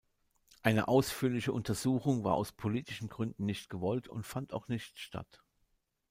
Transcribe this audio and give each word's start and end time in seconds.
Eine 0.63 0.87
ausführliche 0.87 1.53
Untersuchung 1.53 2.23
war 2.23 2.33
aus 2.33 2.51
politischen 2.53 3.07
Gründen 3.07 3.45
nicht 3.45 3.69
gewollt 3.69 4.07
und 4.07 4.25
fand 4.25 4.51
auch 4.51 4.67
nicht 4.67 4.97
statt. 4.97 5.43